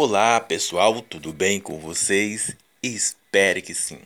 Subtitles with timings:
[0.00, 2.56] Olá pessoal, tudo bem com vocês?
[2.80, 4.00] Espero que sim.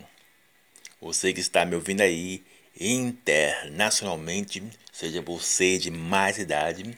[0.99, 2.43] Você que está me ouvindo aí
[2.79, 6.97] internacionalmente, seja você de mais idade,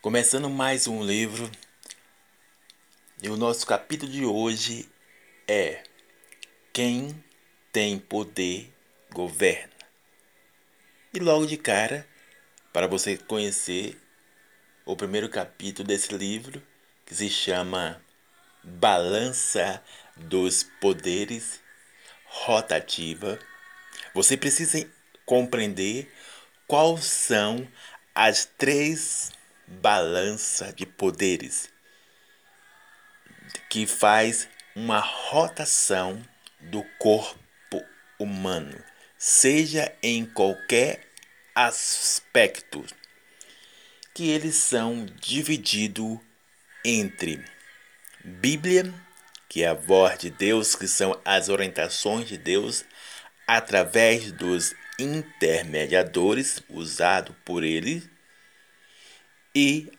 [0.00, 1.50] começando mais um livro.
[3.20, 4.88] E o nosso capítulo de hoje
[5.48, 5.82] é
[6.72, 7.12] Quem
[7.72, 8.72] tem poder
[9.12, 9.74] governa.
[11.12, 12.06] E logo de cara,
[12.72, 14.00] para você conhecer
[14.86, 16.62] o primeiro capítulo desse livro,
[17.08, 17.98] que se chama
[18.62, 19.82] Balança
[20.14, 21.58] dos Poderes
[22.26, 23.38] Rotativa,
[24.12, 24.86] você precisa
[25.24, 26.14] compreender
[26.66, 27.66] quais são
[28.14, 29.32] as três
[29.66, 31.72] balanças de poderes
[33.70, 34.46] que faz
[34.76, 36.22] uma rotação
[36.60, 37.82] do corpo
[38.18, 38.84] humano,
[39.16, 41.08] seja em qualquer
[41.54, 42.84] aspecto,
[44.12, 46.27] que eles são divididos
[46.84, 47.44] entre
[48.24, 48.92] Bíblia,
[49.48, 52.84] que é a voz de Deus, que são as orientações de Deus
[53.46, 58.08] através dos intermediadores usados por ele,
[59.54, 59.90] e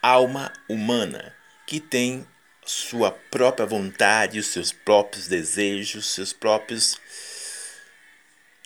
[0.00, 1.34] alma humana,
[1.66, 2.26] que tem
[2.64, 6.98] sua própria vontade, os seus próprios desejos, seus próprios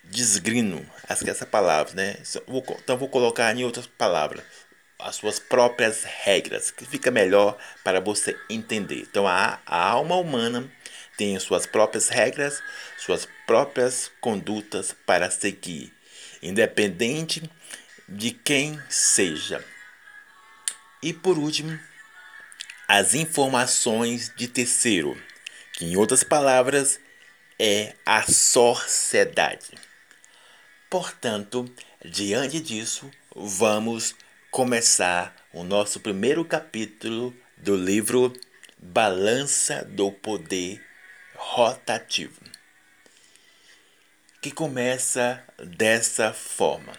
[0.05, 2.17] desgrino, acho que é essa palavra, né?
[2.83, 4.45] Então vou colocar em outras palavras,
[4.99, 9.07] as suas próprias regras, que fica melhor para você entender.
[9.09, 10.71] Então a, a alma humana
[11.17, 12.63] tem suas próprias regras,
[12.97, 15.93] suas próprias condutas para seguir,
[16.43, 17.49] independente
[18.09, 19.65] de quem seja.
[21.03, 21.79] E por último,
[22.89, 25.21] as informações de terceiro,
[25.75, 26.99] que em outras palavras
[27.59, 29.71] é a sociedade.
[30.89, 31.71] Portanto,
[32.05, 34.15] diante disso, vamos
[34.59, 38.33] começar o nosso primeiro capítulo do livro
[38.77, 40.84] Balança do Poder
[41.37, 42.41] Rotativo,
[44.42, 46.92] que começa dessa forma.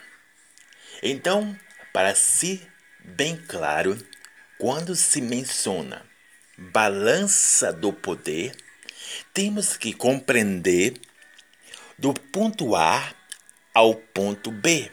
[1.03, 1.53] Então,
[1.91, 2.65] para si
[3.03, 3.97] bem claro,
[4.57, 6.05] quando se menciona
[6.57, 8.55] balança do poder,
[9.33, 10.93] temos que compreender
[11.97, 13.13] do ponto A
[13.73, 14.89] ao ponto B.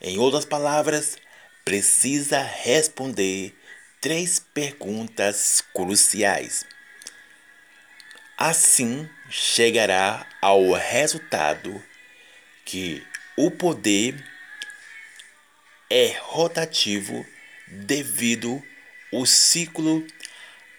[0.00, 1.16] Em outras palavras,
[1.64, 3.56] precisa responder
[4.00, 6.66] três perguntas cruciais.
[8.36, 11.82] Assim, chegará ao resultado
[12.64, 14.22] que o poder
[15.88, 17.24] é rotativo
[17.66, 18.62] devido
[19.12, 20.06] ao ciclo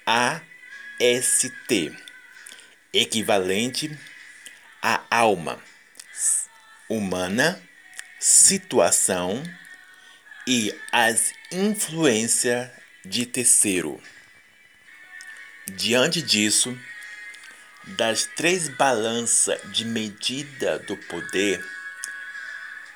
[0.06, 1.94] AST,
[2.94, 3.98] equivalente
[4.82, 5.60] à alma
[6.90, 7.62] humana,
[8.20, 9.44] situação
[10.48, 12.70] e as influências
[13.04, 14.02] de terceiro.
[15.68, 16.78] Diante disso,
[17.88, 21.64] das três balanças de medida do poder,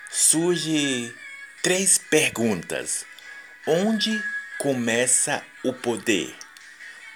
[0.09, 1.13] surge
[1.61, 3.05] três perguntas.
[3.65, 4.23] Onde
[4.57, 6.35] começa o poder?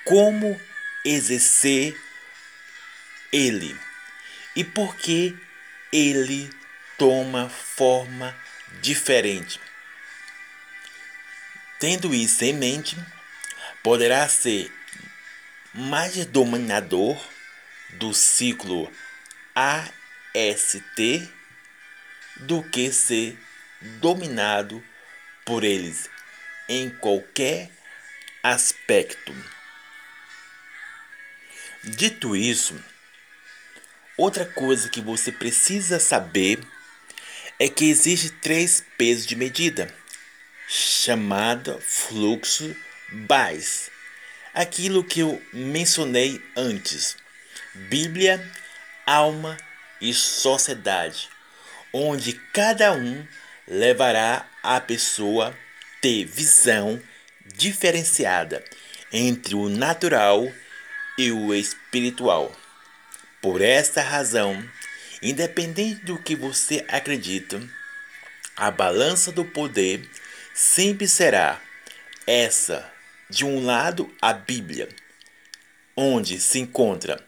[0.05, 0.59] Como
[1.05, 2.00] exercer
[3.31, 3.75] ele?
[4.55, 5.35] E por que
[5.91, 6.50] ele
[6.97, 8.35] toma forma
[8.81, 9.59] diferente?
[11.83, 12.95] Tendo isso em mente,
[13.83, 14.71] poderá ser
[15.73, 17.21] mais dominador
[17.95, 18.89] do ciclo
[19.53, 21.29] AST
[22.38, 23.38] do que ser
[23.99, 24.81] dominado
[25.44, 26.09] por eles
[26.69, 27.69] em qualquer
[28.41, 29.35] aspecto.
[31.83, 32.81] Dito isso,
[34.17, 36.65] outra coisa que você precisa saber
[37.59, 39.94] é que existe três pesos de medida
[40.75, 42.75] chamada fluxo
[43.11, 43.91] BAIS.
[44.56, 47.16] Aquilo que eu mencionei antes:
[47.75, 48.44] Bíblia,
[49.06, 49.56] alma
[50.01, 51.29] e sociedade,
[51.94, 53.23] onde cada um
[53.67, 55.56] levará a pessoa
[56.01, 57.00] ter visão
[57.56, 58.63] diferenciada
[59.12, 60.51] entre o natural
[61.19, 62.51] e o espiritual.
[63.39, 64.68] Por esta razão,
[65.21, 67.62] independente do que você acredita,
[68.56, 70.09] a balança do poder
[70.53, 71.59] sempre será
[72.27, 72.91] essa,
[73.29, 74.88] de um lado, a Bíblia,
[75.97, 77.27] onde se encontra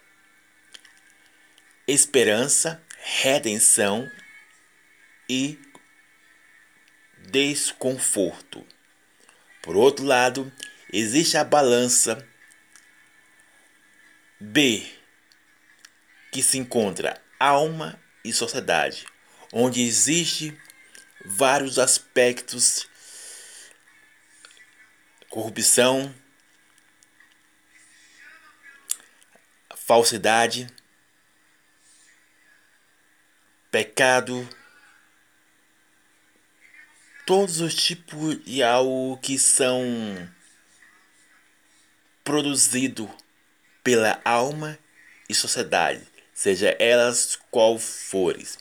[1.88, 4.10] esperança, redenção
[5.27, 5.60] e
[7.27, 8.66] desconforto.
[9.62, 10.51] Por outro lado,
[10.94, 12.28] existe a balança
[14.39, 14.88] B,
[16.31, 19.06] que se encontra alma e sociedade,
[19.51, 20.56] onde existe
[21.25, 22.88] vários aspectos
[25.36, 26.16] corrupção,
[29.76, 30.66] falsidade,
[33.70, 34.48] pecado,
[37.26, 39.84] todos os tipos de algo que são
[42.24, 43.14] produzido
[43.84, 44.80] pela alma
[45.28, 48.58] e sociedade, seja elas qual fores.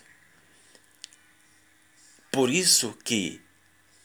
[2.32, 3.40] Por isso que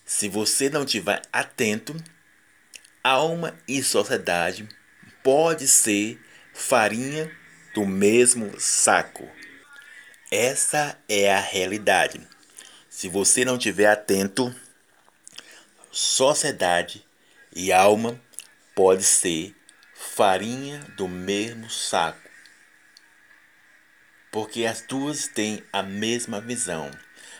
[0.06, 1.96] se você não estiver atento,
[3.04, 4.68] alma e sociedade
[5.24, 6.20] pode ser
[6.54, 7.32] farinha
[7.74, 9.28] do mesmo saco.
[10.32, 12.22] Essa é a realidade.
[12.90, 14.54] Se você não estiver atento,
[15.92, 17.06] sociedade
[17.56, 18.22] e alma
[18.76, 19.56] pode ser
[19.94, 22.30] farinha do mesmo saco.
[24.32, 26.92] Porque as duas têm a mesma visão,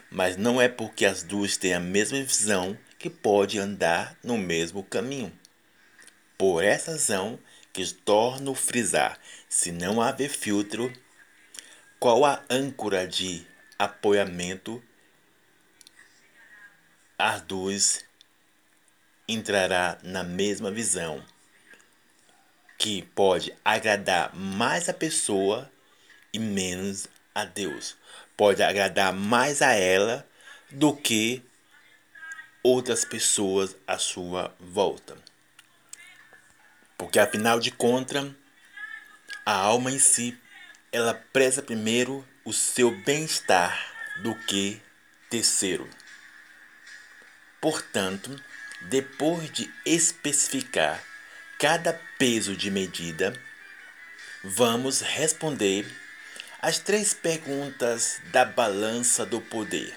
[0.10, 4.84] mas não é porque as duas têm a mesma visão que pode andar no mesmo
[4.84, 5.39] caminho.
[6.40, 7.38] Por essa razão
[7.74, 9.20] que torno frisar,
[9.50, 10.90] se não haver filtro,
[12.00, 13.46] qual a âncora de
[13.78, 14.82] apoiamento?
[17.18, 18.06] As duas
[19.28, 21.22] entrará na mesma visão,
[22.78, 25.70] que pode agradar mais a pessoa
[26.32, 27.06] e menos
[27.36, 27.98] a Deus.
[28.38, 30.26] Pode agradar mais a ela
[30.72, 31.44] do que
[32.64, 35.29] outras pessoas à sua volta.
[37.00, 38.30] Porque afinal de contas,
[39.46, 40.38] a alma em si
[40.92, 43.74] ela preza primeiro o seu bem-estar
[44.22, 44.82] do que
[45.30, 45.90] terceiro.
[47.62, 48.38] Portanto,
[48.82, 51.02] depois de especificar
[51.58, 53.34] cada peso de medida,
[54.44, 55.90] vamos responder
[56.62, 59.96] as três perguntas da balança do poder.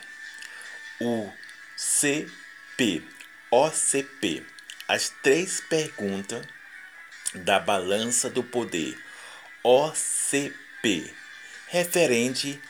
[1.00, 1.28] O
[1.76, 3.02] CP,
[3.50, 4.46] OCP,
[4.86, 6.46] as três perguntas
[7.34, 8.98] da balança do poder,
[9.62, 11.14] OCP.
[11.68, 12.60] Referente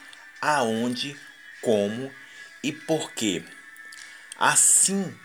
[0.41, 1.17] a onde,
[1.61, 2.13] como
[2.63, 3.43] e por quê.
[4.39, 5.17] Assim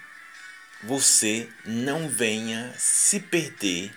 [0.83, 3.91] você não venha se perder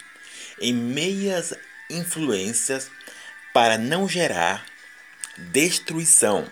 [0.60, 1.54] em meias
[1.88, 2.90] influências
[3.52, 4.64] para não gerar
[5.36, 6.50] destruição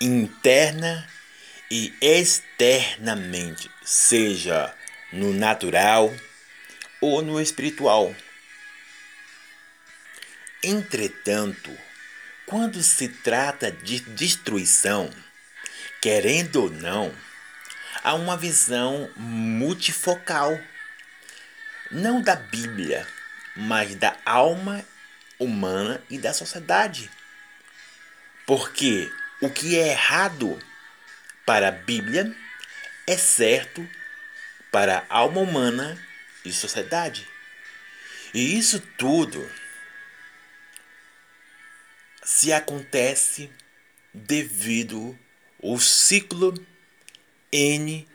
[0.00, 1.06] interna
[1.70, 4.74] e externamente, seja
[5.12, 6.12] no natural
[7.02, 8.14] ou no espiritual.
[10.62, 11.76] Entretanto,
[12.46, 15.10] quando se trata de destruição,
[16.00, 17.12] querendo ou não,
[18.04, 20.56] há uma visão multifocal,
[21.90, 23.06] não da Bíblia,
[23.56, 24.84] mas da alma
[25.40, 27.10] humana e da sociedade.
[28.46, 30.56] Porque o que é errado
[31.44, 32.32] para a Bíblia
[33.08, 33.86] é certo
[34.70, 35.98] para a alma humana
[36.44, 37.26] e sociedade.
[38.34, 39.48] E isso tudo
[42.22, 43.50] se acontece
[44.12, 45.18] devido
[45.62, 46.54] ao ciclo
[47.52, 48.06] NSP.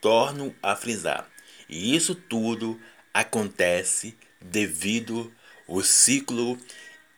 [0.00, 1.28] Torno a frisar.
[1.68, 2.80] E isso tudo
[3.12, 5.32] acontece devido
[5.68, 6.58] ao ciclo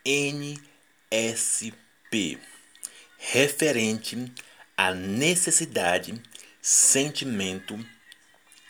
[0.05, 0.59] NSP,
[3.17, 4.31] referente
[4.77, 6.21] à necessidade,
[6.67, 7.77] sentimento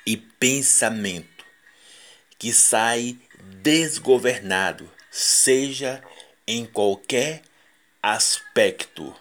[0.05, 1.45] e pensamento
[2.37, 3.17] que sai
[3.61, 6.03] desgovernado, seja
[6.45, 7.41] em qualquer
[8.03, 9.15] aspecto.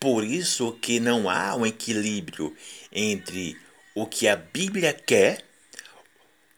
[0.00, 2.56] Por isso que não há um equilíbrio
[2.90, 3.54] entre
[3.94, 5.44] o que a Bíblia quer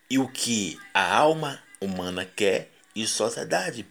[0.08, 3.84] e o que a alma humana quer e sociedade.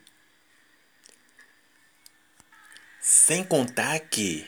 [3.02, 4.48] Sem contar que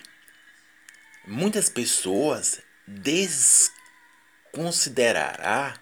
[1.28, 5.80] muitas pessoas desconsiderará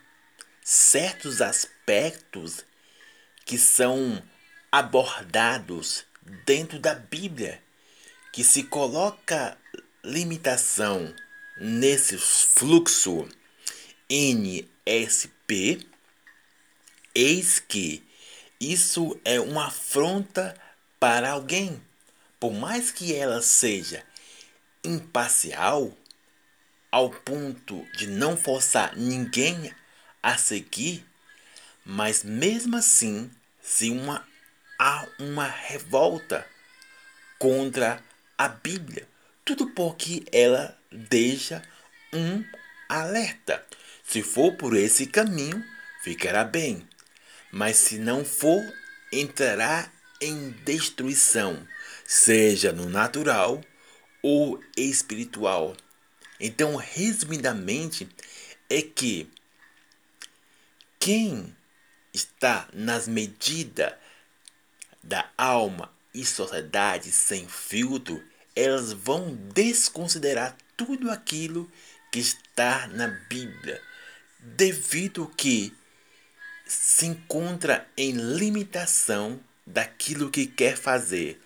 [0.61, 2.65] certos aspectos
[3.45, 4.21] que são
[4.69, 6.03] abordados
[6.45, 7.63] dentro da Bíblia,
[8.33, 9.57] que se coloca
[10.03, 11.15] limitação
[11.57, 13.25] nesse fluxo
[14.09, 15.87] NSP,
[17.15, 18.05] eis que
[18.59, 20.53] isso é uma afronta
[20.99, 21.81] para alguém,
[22.37, 24.03] por mais que ela seja
[24.83, 25.96] imparcial,
[26.91, 29.73] ao ponto de não forçar ninguém
[30.21, 31.05] a seguir,
[31.85, 34.25] mas mesmo assim, se uma,
[34.79, 36.45] há uma revolta
[37.39, 38.03] contra
[38.37, 39.07] a Bíblia,
[39.43, 41.61] tudo porque ela deixa
[42.13, 42.43] um
[42.89, 43.65] alerta.
[44.03, 45.63] Se for por esse caminho,
[46.03, 46.87] ficará bem,
[47.51, 48.61] mas se não for,
[49.11, 49.91] entrará
[50.21, 51.65] em destruição,
[52.05, 53.61] seja no natural
[54.21, 55.75] ou espiritual.
[56.39, 58.07] Então, resumidamente,
[58.69, 59.29] é que
[60.99, 61.55] quem
[62.13, 63.93] está nas medidas
[65.03, 68.23] da alma e sociedade sem filtro,
[68.55, 71.71] elas vão desconsiderar tudo aquilo
[72.11, 73.81] que está na Bíblia,
[74.39, 75.73] devido que
[76.65, 81.41] se encontra em limitação daquilo que quer fazer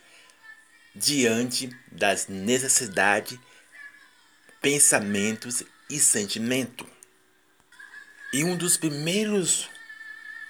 [0.96, 3.38] diante das necessidades,
[4.62, 6.88] pensamentos e sentimentos.
[8.32, 9.70] E um dos primeiros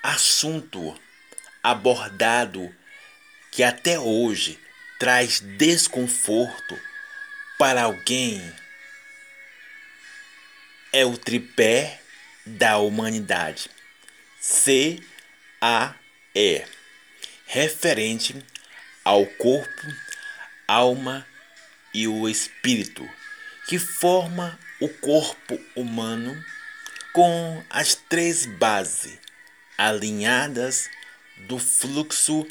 [0.04, 1.00] assuntos
[1.64, 2.74] abordado
[3.52, 4.60] que até hoje
[5.00, 6.80] traz desconforto
[7.58, 8.42] para alguém
[10.92, 12.02] é o tripé
[12.46, 13.70] da humanidade.
[14.40, 15.00] C
[15.62, 15.96] A
[16.36, 16.66] E,
[17.46, 18.44] referente
[19.04, 19.88] ao corpo,
[20.68, 21.26] alma
[21.94, 23.08] e o espírito,
[23.68, 26.44] que forma o corpo humano
[27.14, 29.20] com as três bases
[29.78, 30.90] alinhadas
[31.48, 32.48] do fluxo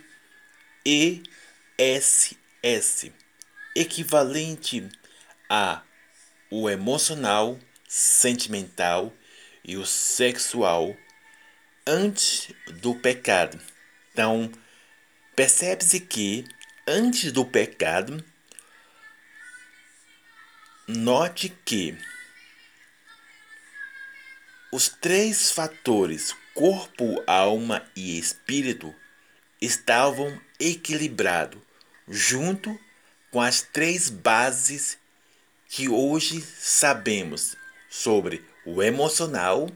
[0.85, 2.31] ESS,
[3.75, 4.89] equivalente
[5.49, 5.83] a
[6.51, 9.13] o emocional, sentimental
[9.65, 10.97] e o sexual
[11.87, 13.61] antes do pecado.
[14.13, 14.51] Então,
[15.37, 16.45] percebe-se que
[16.87, 18.25] antes do pecado,
[20.97, 21.97] note que
[24.73, 28.95] os três fatores corpo, alma e espírito
[29.61, 31.61] estavam equilibrados,
[32.09, 32.79] junto
[33.31, 34.99] com as três bases
[35.69, 37.57] que hoje sabemos
[37.89, 39.71] sobre o emocional,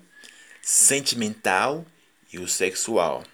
[0.61, 1.87] sentimental
[2.33, 3.25] e o sexual.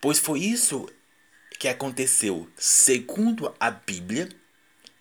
[0.00, 0.88] Pois foi isso
[1.58, 4.28] que aconteceu, segundo a Bíblia,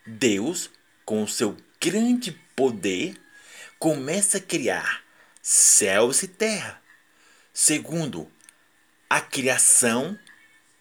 [0.07, 0.69] Deus,
[1.03, 3.19] com o seu grande poder,
[3.77, 5.03] começa a criar
[5.41, 6.81] céus e terra,
[7.53, 8.31] segundo
[9.09, 10.17] a criação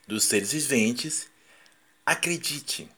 [0.07, 1.29] dos seres viventes.
[2.07, 2.89] Acredite,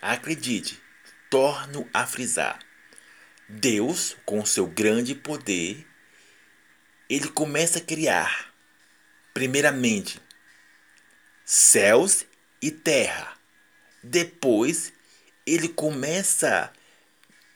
[0.00, 0.80] acredite,
[1.28, 2.58] torno a frisar.
[3.46, 5.86] Deus, com seu grande poder,
[7.10, 8.54] ele começa a criar,
[9.34, 10.18] primeiramente,
[11.44, 12.24] céus
[12.62, 13.35] e terra.
[14.08, 14.92] Depois,
[15.44, 16.70] ele começa a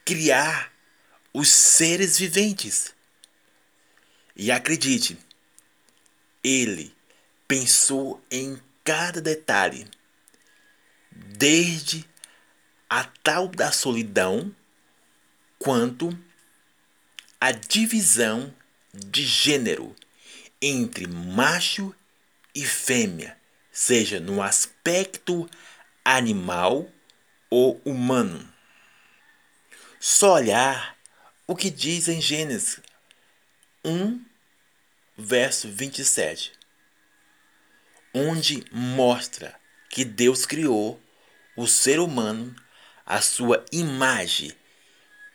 [0.05, 0.73] criar
[1.33, 2.93] os seres viventes.
[4.35, 5.17] E acredite,
[6.43, 6.93] ele
[7.47, 9.87] pensou em cada detalhe,
[11.13, 12.05] desde
[12.89, 14.55] a tal da solidão
[15.57, 16.19] quanto
[17.41, 18.53] a divisão
[18.93, 19.95] de gênero
[20.61, 21.95] entre macho
[22.53, 23.37] e fêmea,
[23.71, 25.49] seja no aspecto
[26.17, 26.91] animal
[27.49, 28.53] ou humano.
[29.99, 30.97] Só olhar
[31.47, 32.81] o que diz em Gênesis
[33.85, 34.25] 1,
[35.17, 36.53] verso 27,
[38.15, 39.55] onde mostra
[39.89, 41.01] que Deus criou
[41.57, 42.55] o ser humano
[43.05, 44.53] à sua imagem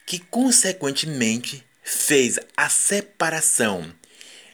[0.06, 3.94] que consequentemente fez a separação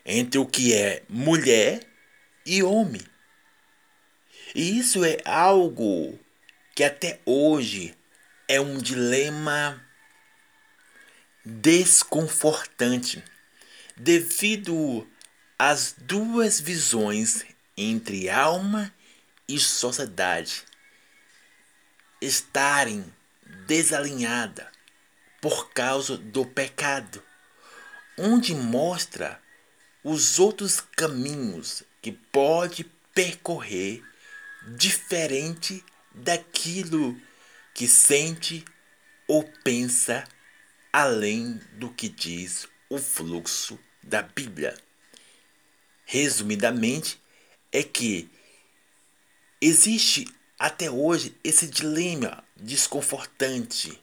[0.05, 1.87] entre o que é mulher
[2.45, 3.10] e homem.
[4.53, 6.19] E isso é algo
[6.75, 7.95] que até hoje
[8.47, 9.81] é um dilema
[11.45, 13.23] desconfortante
[13.95, 15.07] devido
[15.57, 17.45] às duas visões
[17.77, 18.93] entre alma
[19.47, 20.63] e sociedade
[22.21, 23.03] estarem
[23.65, 24.67] desalinhadas
[25.41, 27.21] por causa do pecado,
[28.17, 29.41] onde mostra
[30.03, 34.03] os outros caminhos que pode percorrer
[34.75, 37.19] diferente daquilo
[37.73, 38.65] que sente
[39.27, 40.23] ou pensa
[40.91, 44.77] além do que diz o fluxo da Bíblia.
[46.05, 47.21] Resumidamente,
[47.71, 48.29] é que
[49.61, 50.27] existe
[50.59, 54.01] até hoje esse dilema desconfortante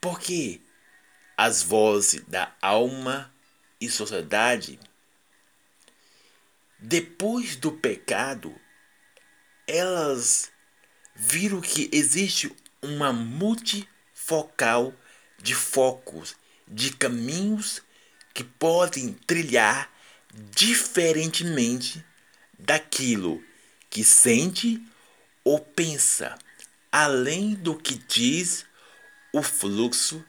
[0.00, 0.60] porque
[1.36, 3.32] as vozes da alma
[3.80, 4.78] e sociedade,
[6.78, 8.58] depois do pecado,
[9.70, 10.50] elas
[11.14, 14.92] viram que existe uma multifocal
[15.38, 16.34] de focos,
[16.66, 17.82] de caminhos
[18.34, 19.90] que podem trilhar
[20.34, 22.04] diferentemente
[22.58, 23.42] daquilo
[23.88, 24.82] que sente
[25.44, 26.38] ou pensa,
[26.92, 28.64] além do que diz
[29.32, 30.24] o fluxo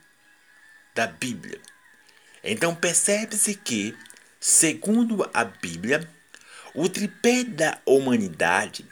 [0.96, 1.60] da Bíblia.
[2.44, 3.96] Então percebe-se que,
[4.40, 6.10] segundo a Bíblia,
[6.74, 8.86] o tripé da humanidade,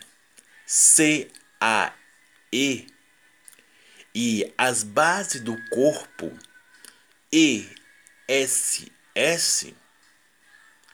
[0.72, 1.96] C-A-E,
[4.14, 6.32] e as bases do corpo,
[7.34, 8.86] E-S-S,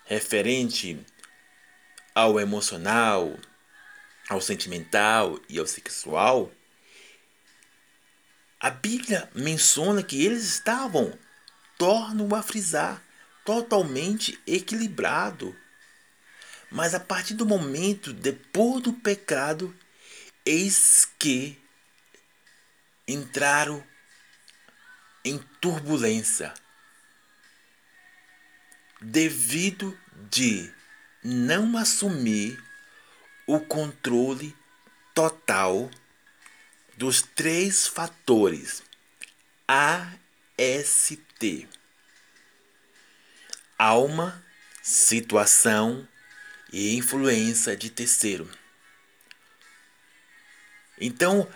[0.06, 1.06] referente
[2.16, 3.38] ao emocional,
[4.30, 6.50] ao sentimental e ao sexual,
[8.58, 11.20] a Bíblia menciona que eles estavam,
[11.78, 13.04] tornam a frisar,
[13.44, 15.54] totalmente equilibrado.
[16.70, 19.76] Mas a partir do momento depois do pecado,
[20.46, 21.60] eis que
[23.08, 23.84] entraram
[25.24, 26.54] em turbulência.
[29.02, 29.98] Devido
[30.30, 30.72] de
[31.24, 32.62] não assumir
[33.48, 34.56] o controle
[35.14, 35.90] total
[36.98, 38.84] dos três fatores
[39.68, 41.68] AST:
[43.78, 44.44] alma,
[44.82, 46.08] situação
[46.76, 48.52] e influência de terceiro.
[51.00, 51.50] Então,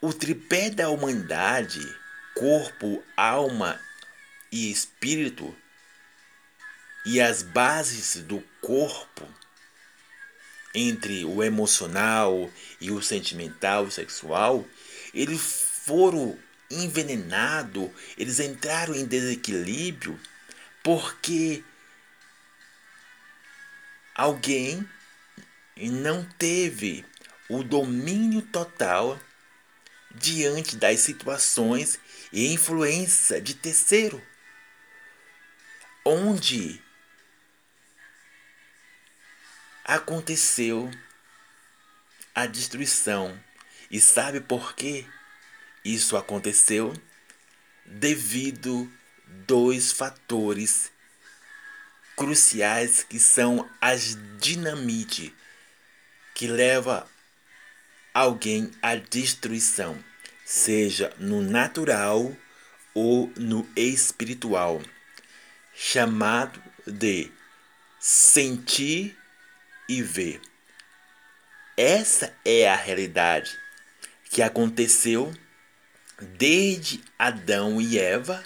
[0.00, 1.78] o tripé da humanidade,
[2.34, 3.78] corpo, alma
[4.50, 5.54] e espírito,
[7.04, 9.28] e as bases do corpo
[10.74, 14.66] entre o emocional e o sentimental e sexual,
[15.12, 15.42] eles
[15.84, 16.38] foram
[16.70, 20.18] envenenados, eles entraram em desequilíbrio
[20.82, 21.62] porque
[24.18, 24.84] alguém
[25.76, 27.06] não teve
[27.48, 29.18] o domínio total
[30.12, 32.00] diante das situações
[32.32, 34.20] e influência de terceiro,
[36.04, 36.82] onde
[39.84, 40.90] aconteceu
[42.34, 43.38] a destruição.
[43.88, 45.06] E sabe por que
[45.84, 46.92] isso aconteceu?
[47.86, 48.92] Devido
[49.46, 50.90] dois fatores
[52.18, 55.32] cruciais que são as dinamite
[56.34, 57.08] que leva
[58.12, 59.96] alguém à destruição,
[60.44, 62.36] seja no natural
[62.92, 64.82] ou no espiritual,
[65.72, 67.30] chamado de
[68.00, 69.16] sentir
[69.88, 70.40] e ver.
[71.76, 73.56] Essa é a realidade
[74.28, 75.32] que aconteceu
[76.20, 78.44] desde Adão e Eva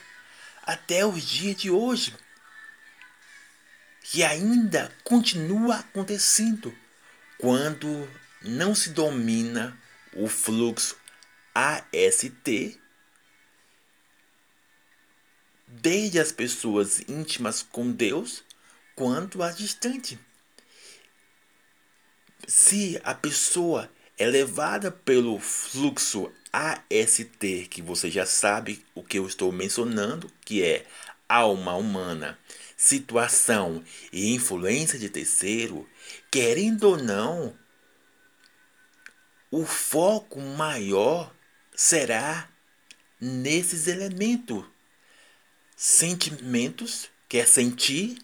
[0.62, 2.14] até os dias de hoje,
[4.12, 6.72] que ainda continua acontecendo.
[7.38, 8.08] Quando
[8.42, 9.76] não se domina
[10.14, 10.96] o fluxo
[11.54, 12.78] AST,
[15.66, 18.44] desde as pessoas íntimas com Deus
[18.94, 20.18] quanto as distantes
[22.46, 29.26] se a pessoa é levada pelo fluxo AST, que você já sabe o que eu
[29.26, 30.84] estou mencionando, que é
[31.32, 32.38] alma humana,
[32.76, 35.88] situação e influência de terceiro,
[36.30, 37.56] querendo ou não,
[39.50, 41.34] o foco maior
[41.74, 42.48] será
[43.20, 44.64] nesses elementos.
[45.76, 48.18] Sentimentos, que é sentir,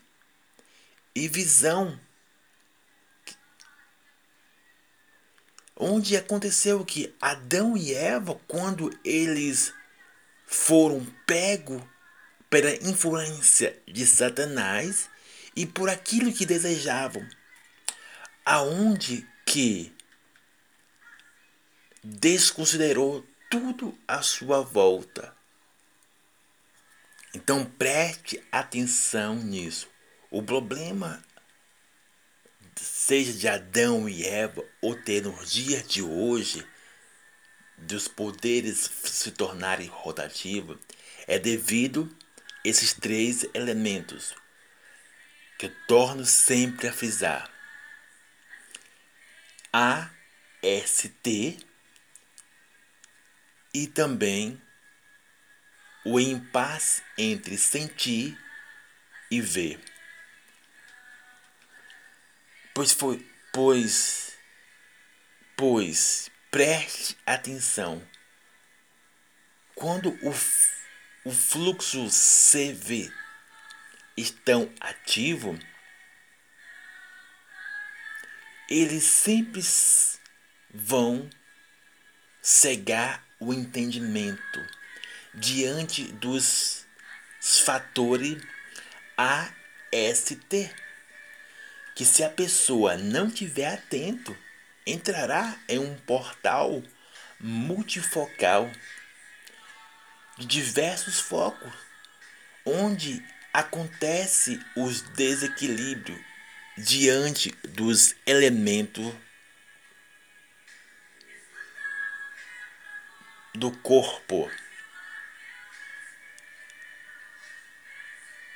[1.14, 1.98] e visão,
[5.74, 9.72] onde aconteceu que Adão e Eva, quando eles
[10.46, 11.82] foram pegos
[12.50, 15.08] pela influência de Satanás
[15.54, 17.26] e por aquilo que desejavam,
[18.44, 19.92] aonde que
[22.02, 25.36] desconsiderou tudo à sua volta.
[27.34, 29.88] Então preste atenção nisso.
[30.30, 31.22] O problema
[32.76, 36.66] seja de Adão e Eva, ou ter nos dias de hoje,
[37.76, 40.78] dos poderes se tornarem rotativos,
[41.26, 42.08] é devido
[42.68, 44.34] esses três elementos
[45.58, 47.50] que eu torno sempre a frisar.
[49.72, 50.10] A,
[50.62, 51.58] S, T
[53.72, 54.60] e também
[56.04, 58.38] o impasse entre sentir
[59.30, 59.80] e ver.
[62.74, 64.38] Pois foi, pois,
[65.56, 68.06] pois, preste atenção.
[69.74, 70.32] Quando o,
[71.28, 73.12] o fluxo CV
[74.16, 75.58] estão ativo,
[78.66, 79.60] eles sempre
[80.72, 81.28] vão
[82.40, 84.66] cegar o entendimento
[85.34, 86.86] diante dos
[87.38, 88.42] fatores
[89.14, 90.74] AST
[91.94, 94.34] que se a pessoa não tiver atento,
[94.86, 96.82] entrará em um portal
[97.38, 98.72] multifocal
[100.38, 101.72] de diversos focos,
[102.64, 103.22] onde
[103.52, 106.18] acontece os desequilíbrios
[106.76, 109.12] diante dos elementos
[113.54, 114.48] do corpo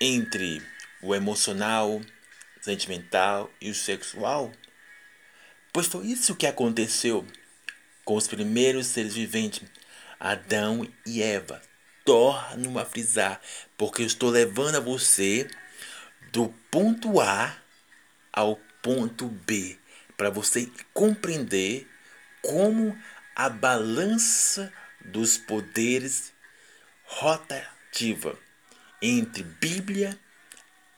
[0.00, 0.62] entre
[1.00, 2.00] o emocional,
[2.60, 4.52] sentimental e o sexual.
[5.72, 7.26] Pois foi isso que aconteceu
[8.04, 9.68] com os primeiros seres viventes,
[10.20, 11.71] Adão e Eva.
[12.04, 13.40] Torno a frisar,
[13.76, 15.48] porque eu estou levando a você
[16.32, 17.56] do ponto A
[18.32, 19.78] ao ponto B,
[20.16, 21.88] para você compreender
[22.40, 22.98] como
[23.36, 26.32] a balança dos poderes
[27.04, 28.38] rotativa
[29.00, 30.18] entre Bíblia,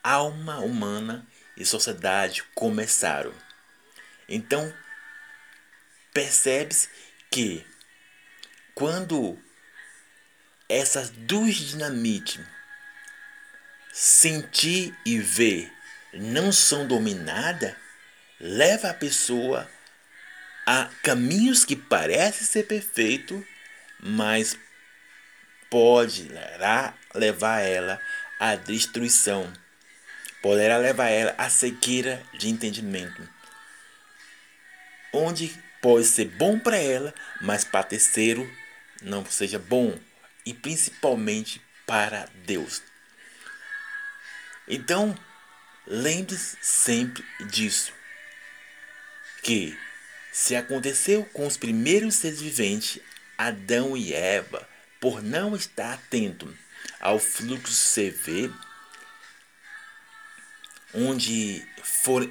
[0.02, 3.32] alma humana e sociedade começaram.
[4.28, 4.72] Então,
[6.12, 6.88] percebe-se
[7.30, 7.66] que
[8.74, 9.38] quando
[10.68, 12.40] essas duas dinamites
[13.92, 15.72] sentir e ver
[16.12, 17.74] não são dominadas,
[18.40, 19.70] leva a pessoa
[20.66, 23.44] a caminhos que parecem ser perfeitos,
[24.00, 24.56] mas
[25.70, 26.28] pode
[27.14, 28.00] levar ela
[28.40, 29.52] à destruição,
[30.42, 33.28] poderá levar ela à cegueira de entendimento,
[35.12, 38.50] onde pode ser bom para ela, mas para terceiro
[39.02, 39.98] não seja bom,
[40.44, 42.82] e principalmente para Deus.
[44.66, 45.16] Então,
[45.86, 47.92] lembre-se sempre disso,
[49.42, 49.78] que
[50.32, 53.00] se aconteceu com os primeiros seres viventes,
[53.36, 54.68] Adão e Eva,
[55.00, 56.56] por não estar atento
[56.98, 58.50] ao fluxo CV,
[60.94, 62.30] onde foram,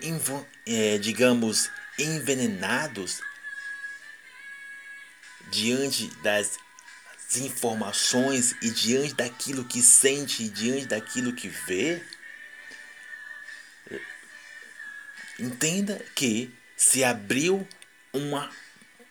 [0.65, 3.21] é, digamos, envenenados
[5.51, 6.57] diante das
[7.37, 12.01] informações e diante daquilo que sente, diante daquilo que vê,
[15.39, 17.67] entenda que se abriu
[18.11, 18.51] uma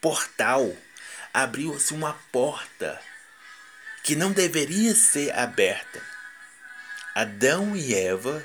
[0.00, 0.76] portal,
[1.32, 3.00] abriu-se uma porta
[4.02, 6.02] que não deveria ser aberta.
[7.14, 8.44] Adão e Eva,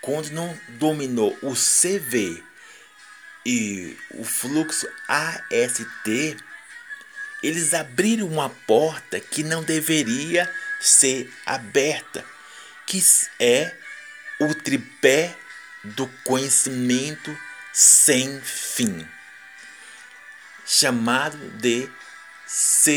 [0.00, 2.42] quando não dominou o CV
[3.44, 6.36] e o fluxo AST,
[7.46, 12.24] eles abriram uma porta que não deveria ser aberta,
[12.86, 13.02] que
[13.38, 13.74] é
[14.40, 15.34] o tripé
[15.82, 17.36] do conhecimento
[17.72, 19.06] sem fim
[20.64, 21.88] chamado de
[22.46, 22.94] CEP,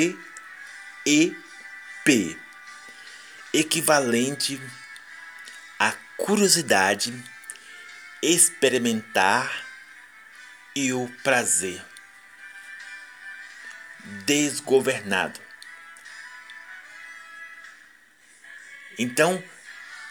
[3.54, 4.62] equivalente
[5.78, 7.14] à curiosidade,
[8.22, 9.66] experimentar
[10.76, 11.84] e o prazer.
[14.26, 15.40] Desgovernado.
[18.98, 19.44] Então,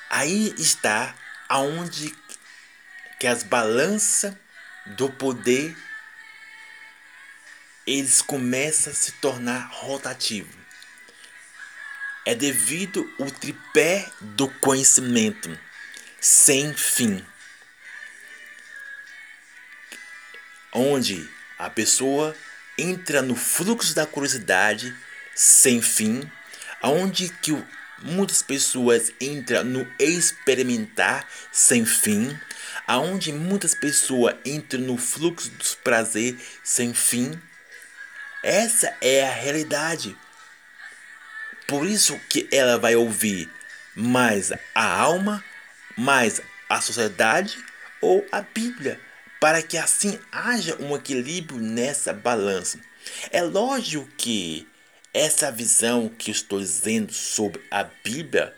[0.09, 1.15] aí está
[1.49, 2.15] aonde
[3.19, 4.35] que as balanças
[4.87, 5.77] do poder
[7.87, 10.55] eles começam a se tornar rotativos.
[12.25, 15.57] É devido ao tripé do conhecimento
[16.21, 17.25] sem fim,
[20.73, 22.37] onde a pessoa
[22.79, 24.95] entra no fluxo da curiosidade
[25.35, 26.31] sem fim,
[26.83, 27.53] onde que
[28.03, 32.39] muitas pessoas entram no experimentar sem fim,
[32.87, 37.41] aonde muitas pessoas entram no fluxo dos prazer sem fim,
[38.43, 40.17] essa é a realidade.
[41.67, 43.51] Por isso que ela vai ouvir
[43.95, 45.43] mais a alma,
[45.97, 47.59] mais a sociedade
[48.01, 49.01] ou a Bíblia,
[49.41, 52.79] para que assim haja um equilíbrio nessa balança.
[53.31, 54.69] É lógico que
[55.13, 58.55] essa visão que estou dizendo sobre a Bíblia,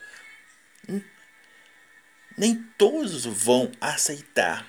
[2.36, 4.66] nem todos vão aceitar.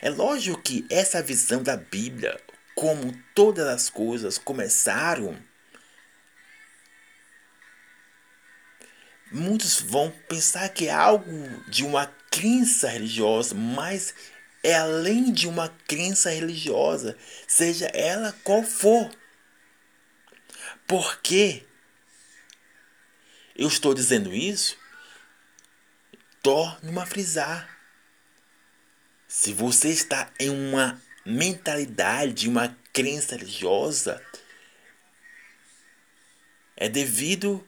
[0.00, 2.40] É lógico que essa visão da Bíblia
[2.80, 5.36] como todas as coisas começaram,
[9.30, 11.30] muitos vão pensar que é algo
[11.68, 14.14] de uma crença religiosa, mas
[14.62, 19.10] é além de uma crença religiosa, seja ela qual for.
[20.86, 21.66] Por que
[23.54, 24.76] eu estou dizendo isso?
[26.42, 27.78] Torno a frisar.
[29.28, 34.20] Se você está em uma mentalidade, uma crença religiosa,
[36.76, 37.66] é devido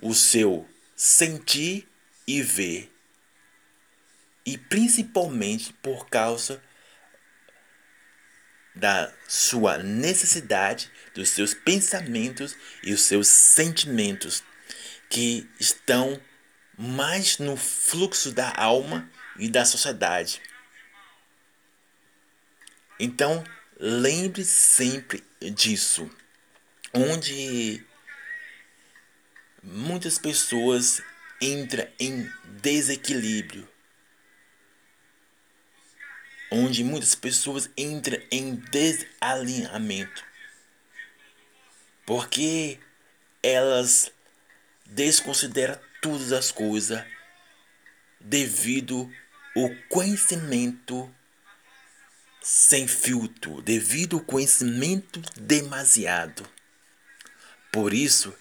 [0.00, 1.88] o seu sentir
[2.26, 2.95] e ver.
[4.46, 6.62] E principalmente por causa
[8.76, 14.44] da sua necessidade, dos seus pensamentos e os seus sentimentos
[15.08, 16.20] que estão
[16.78, 20.40] mais no fluxo da alma e da sociedade.
[23.00, 23.42] Então,
[23.78, 26.10] lembre sempre disso.
[26.92, 27.84] Onde
[29.62, 31.02] muitas pessoas
[31.40, 32.30] entra em
[32.60, 33.68] desequilíbrio.
[36.50, 40.24] Onde muitas pessoas entram em desalinhamento.
[42.04, 42.78] Porque
[43.42, 44.12] elas
[44.86, 47.04] desconsideram todas as coisas
[48.20, 49.10] devido
[49.56, 51.12] ao conhecimento
[52.42, 56.48] sem filtro, devido ao conhecimento demasiado.
[57.72, 58.32] Por isso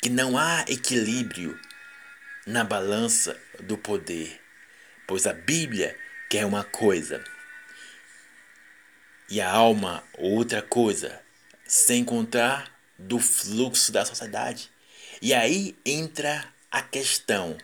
[0.00, 1.58] que não há equilíbrio
[2.44, 4.40] na balança do poder,
[5.06, 5.96] pois a Bíblia
[6.28, 7.22] quer uma coisa
[9.30, 11.20] e a alma outra coisa,
[11.66, 14.70] sem contar do fluxo da sociedade.
[15.20, 17.56] E aí entra a questão: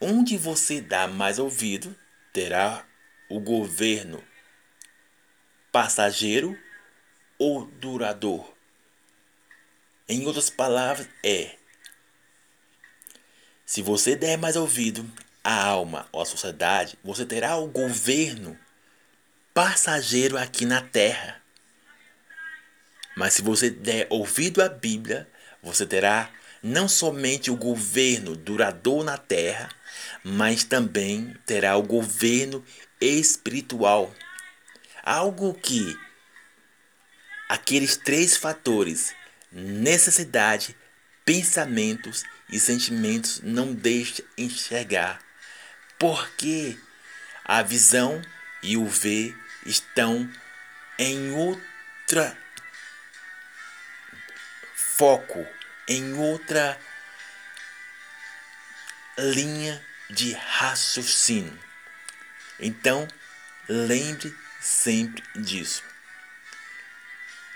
[0.00, 1.96] onde você dá mais ouvido,
[2.32, 2.86] terá
[3.28, 4.22] o governo
[5.70, 6.58] passageiro
[7.38, 8.54] ou duradouro.
[10.08, 11.56] Em outras palavras, é:
[13.64, 15.08] se você der mais ouvido
[15.44, 18.58] à alma ou à sociedade, você terá o governo
[19.60, 21.38] passageiro aqui na terra.
[23.14, 25.28] Mas se você der ouvido à Bíblia,
[25.62, 26.30] você terá
[26.62, 29.68] não somente o governo duradouro na terra,
[30.24, 32.64] mas também terá o governo
[32.98, 34.14] espiritual.
[35.02, 35.94] Algo que
[37.46, 39.14] aqueles três fatores,
[39.52, 40.74] necessidade,
[41.22, 45.20] pensamentos e sentimentos, não deixam enxergar.
[45.98, 46.78] Porque
[47.44, 48.22] a visão
[48.62, 50.30] e o ver estão
[50.98, 52.36] em outra
[54.74, 55.46] foco,
[55.88, 56.78] em outra
[59.16, 61.58] linha de raciocínio.
[62.58, 63.08] Então,
[63.68, 65.82] lembre sempre disso.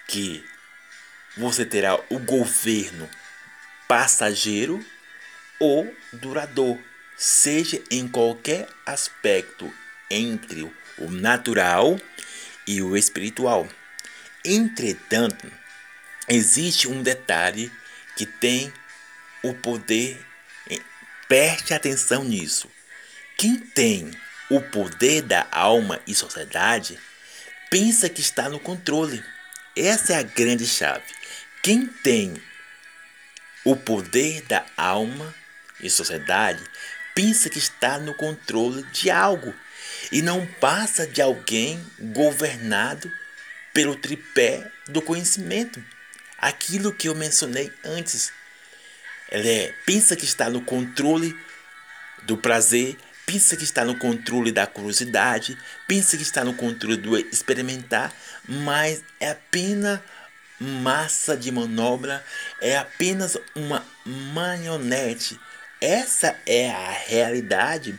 [0.06, 0.48] Que
[1.36, 3.10] você terá o governo
[3.88, 4.84] passageiro
[5.58, 6.82] ou duradouro,
[7.16, 9.72] seja em qualquer aspecto
[10.10, 11.98] entre o natural
[12.66, 13.68] e o espiritual.
[14.44, 15.50] Entretanto,
[16.28, 17.70] existe um detalhe
[18.16, 18.72] que tem
[19.42, 20.24] o poder,
[21.28, 22.70] preste atenção nisso.
[23.36, 24.10] Quem tem
[24.50, 26.98] o poder da alma e sociedade,
[27.70, 29.24] pensa que está no controle.
[29.76, 31.04] Essa é a grande chave.
[31.62, 32.34] Quem tem
[33.64, 35.34] o poder da alma
[35.80, 36.62] e sociedade
[37.14, 39.54] pensa que está no controle de algo
[40.14, 43.10] e não passa de alguém governado
[43.72, 45.82] pelo tripé do conhecimento.
[46.38, 48.32] Aquilo que eu mencionei antes.
[49.28, 51.36] Ele é, pensa que está no controle
[52.22, 52.96] do prazer,
[53.26, 58.14] pensa que está no controle da curiosidade, pensa que está no controle do experimentar,
[58.48, 59.98] mas é apenas
[60.60, 62.24] massa de manobra,
[62.60, 65.40] é apenas uma marionete.
[65.80, 67.98] Essa é a realidade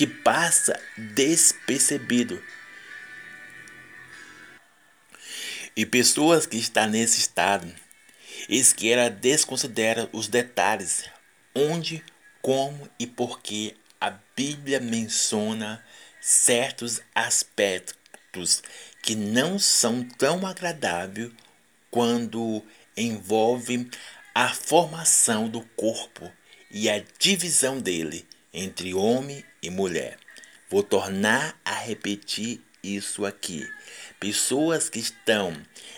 [0.00, 2.42] que passa despercebido.
[5.76, 7.70] E pessoas que estão nesse estado,
[8.48, 11.04] eles que ela desconsidera os detalhes,
[11.54, 12.02] onde,
[12.40, 15.84] como e por que a Bíblia menciona
[16.18, 18.62] certos aspectos
[19.02, 21.30] que não são tão agradáveis
[21.90, 22.64] quando
[22.96, 23.90] envolvem
[24.34, 26.32] a formação do corpo
[26.70, 30.18] e a divisão dele entre homem e mulher.
[30.68, 33.68] Vou tornar a repetir isso aqui.
[34.18, 35.54] Pessoas que estão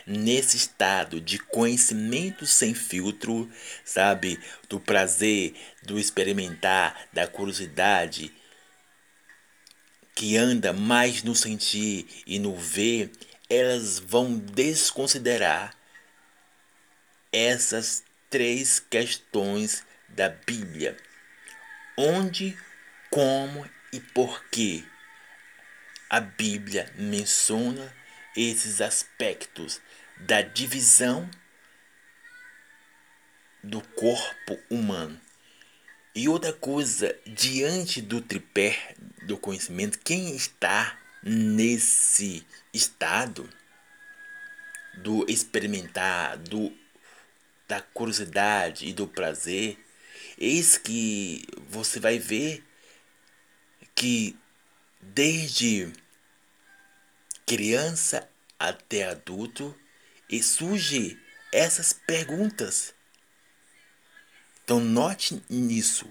[0.07, 3.51] nesse estado de conhecimento sem filtro,
[3.85, 4.39] sabe?
[4.69, 8.33] Do prazer, do experimentar, da curiosidade,
[10.15, 13.11] que anda mais no sentir e no ver,
[13.49, 15.77] elas vão desconsiderar
[17.33, 20.97] essas três questões da Bíblia:
[21.97, 22.57] onde,
[23.13, 24.89] como e por que
[26.09, 27.95] a Bíblia menciona
[28.35, 29.83] esses aspectos
[30.17, 31.31] da divisão
[33.63, 35.21] do corpo humano.
[36.15, 38.95] E outra coisa, diante do tripé
[39.27, 43.47] do conhecimento, quem está nesse estado
[44.95, 46.75] do experimentar, do
[47.69, 49.79] da curiosidade e do prazer,
[50.39, 52.65] eis que você vai ver
[54.03, 54.37] que
[55.01, 55.93] desde
[57.47, 59.79] criança até adulto
[60.29, 61.17] e surge
[61.53, 62.95] essas perguntas.
[64.65, 66.11] Então note nisso,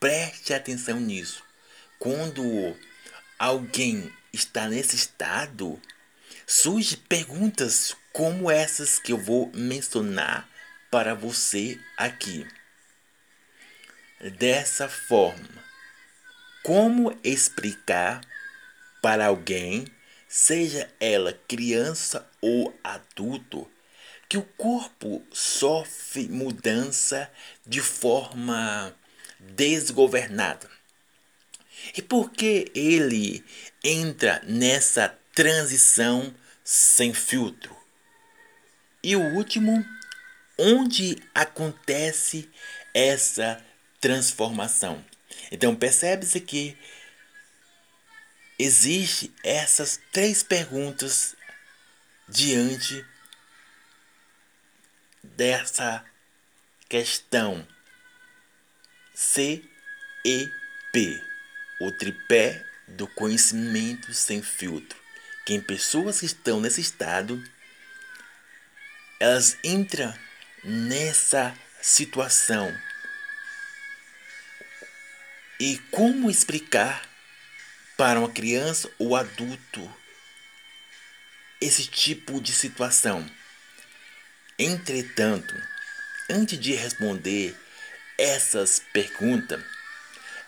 [0.00, 1.44] preste atenção nisso.
[1.98, 2.74] Quando
[3.38, 5.78] alguém está nesse estado,
[6.46, 10.48] surge perguntas como essas que eu vou mencionar
[10.90, 12.48] para você aqui.
[14.38, 15.65] dessa forma.
[16.66, 18.20] Como explicar
[19.00, 19.86] para alguém,
[20.26, 23.70] seja ela criança ou adulto,
[24.28, 27.30] que o corpo sofre mudança
[27.64, 28.92] de forma
[29.38, 30.68] desgovernada?
[31.96, 33.44] E por que ele
[33.84, 37.76] entra nessa transição sem filtro?
[39.04, 39.86] E o último,
[40.58, 42.50] onde acontece
[42.92, 43.64] essa
[44.00, 45.04] transformação?
[45.50, 46.76] Então percebe-se que
[48.58, 51.36] existe essas três perguntas
[52.28, 53.04] diante
[55.22, 56.04] dessa
[56.88, 57.66] questão
[59.14, 59.62] C
[60.24, 60.50] e
[60.92, 61.22] P
[61.80, 64.98] o tripé do conhecimento sem filtro.
[65.44, 67.42] Que em pessoas que estão nesse estado,
[69.20, 70.12] elas entram
[70.64, 72.74] nessa situação.
[75.58, 77.08] E como explicar
[77.96, 79.90] para uma criança ou adulto
[81.60, 83.26] esse tipo de situação?
[84.58, 85.54] Entretanto,
[86.28, 87.56] antes de responder
[88.18, 89.62] essas perguntas,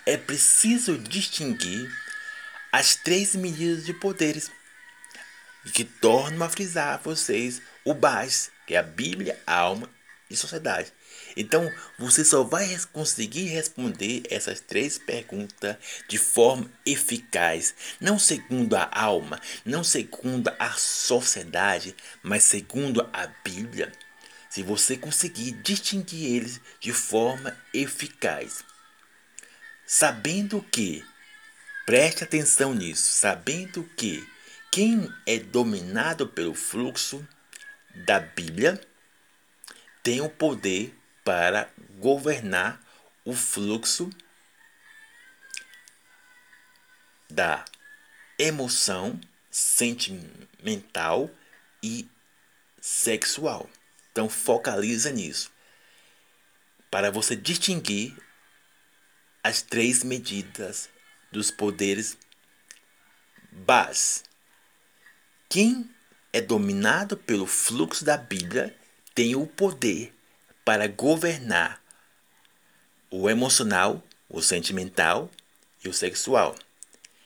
[0.04, 1.90] é preciso distinguir
[2.70, 4.50] as três medidas de poderes
[5.72, 9.88] que tornam a frisar a vocês o base, que é a Bíblia, a alma
[10.28, 10.92] e sociedade.
[11.36, 15.76] Então, você só vai conseguir responder essas três perguntas
[16.08, 23.92] de forma eficaz, não segundo a alma, não segundo a sociedade, mas segundo a Bíblia.
[24.50, 28.64] Se você conseguir distinguir eles de forma eficaz
[29.88, 31.02] sabendo que,
[31.86, 34.22] preste atenção nisso, sabendo que
[34.70, 37.26] quem é dominado pelo fluxo
[38.04, 38.78] da Bíblia
[40.02, 40.94] tem o poder
[41.28, 42.82] para governar
[43.22, 44.08] o fluxo
[47.28, 47.66] da
[48.38, 51.30] emoção sentimental
[51.82, 52.08] e
[52.80, 53.68] sexual.
[54.10, 55.52] Então focaliza nisso.
[56.90, 58.16] Para você distinguir
[59.44, 60.88] as três medidas
[61.30, 62.16] dos poderes
[63.52, 64.22] base.
[65.46, 65.94] Quem
[66.32, 68.74] é dominado pelo fluxo da Bíblia
[69.14, 70.17] tem o poder
[70.68, 71.82] para governar
[73.10, 75.30] o emocional, o sentimental
[75.82, 76.54] e o sexual.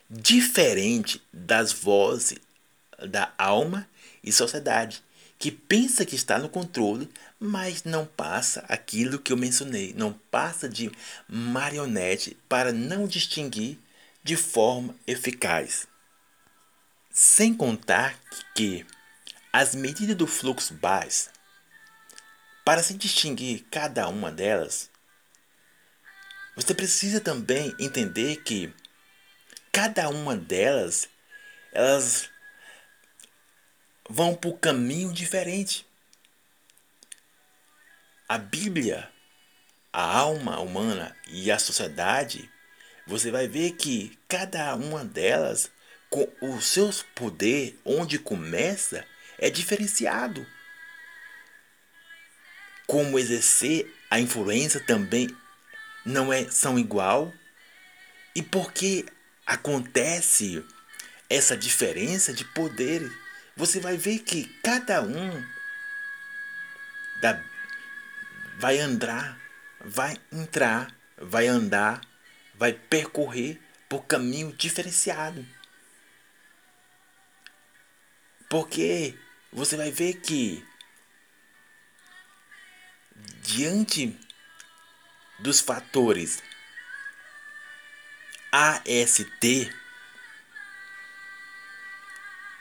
[0.09, 2.39] Diferente das vozes
[3.11, 3.89] da alma
[4.23, 5.03] e sociedade,
[5.41, 10.69] que pensa que está no controle, mas não passa aquilo que eu mencionei, não passa
[10.69, 10.93] de
[11.29, 13.77] marionete para não distinguir
[14.23, 15.89] de forma eficaz.
[17.11, 18.17] Sem contar
[18.55, 18.87] que
[19.53, 21.29] as medidas do fluxo base,
[22.65, 24.91] para se distinguir cada uma delas,
[26.55, 28.73] você precisa também entender que
[29.73, 31.09] cada uma delas
[31.73, 32.29] elas
[34.09, 35.87] vão por caminho diferente.
[38.29, 39.11] A Bíblia,
[39.93, 42.51] a alma humana e a sociedade,
[43.07, 45.71] você vai ver que cada uma delas,
[46.11, 49.07] com os seus poderes, onde começa,
[49.39, 50.47] é diferenciado.
[52.93, 55.35] Como exercer a influência também
[56.05, 57.33] não é são igual.
[58.35, 59.07] E por que
[59.47, 60.63] acontece
[61.31, 63.11] essa diferença de poderes?
[63.57, 65.45] você vai ver que cada um
[67.21, 67.43] da,
[68.59, 69.39] vai andar,
[69.81, 72.01] vai entrar, vai andar,
[72.55, 75.45] vai percorrer por caminho diferenciado.
[78.49, 79.15] Porque
[79.53, 80.65] você vai ver que
[83.43, 84.19] diante
[85.39, 86.43] dos fatores
[88.51, 89.73] AST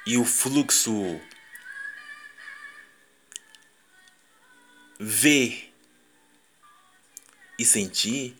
[0.06, 1.22] e o fluxo
[5.00, 5.74] ver
[7.58, 8.36] e sentir,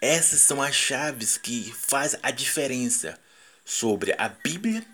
[0.00, 3.18] essas são as chaves que faz a diferença
[3.64, 4.86] sobre a Bíblia,